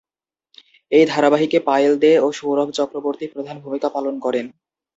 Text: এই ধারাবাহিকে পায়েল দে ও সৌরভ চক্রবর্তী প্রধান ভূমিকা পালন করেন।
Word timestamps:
এই 0.91 1.03
ধারাবাহিকে 1.07 1.59
পায়েল 1.67 1.93
দে 2.03 2.11
ও 2.19 2.37
সৌরভ 2.39 2.69
চক্রবর্তী 2.77 3.25
প্রধান 3.33 3.55
ভূমিকা 3.63 3.87
পালন 3.95 4.15
করেন। 4.25 4.45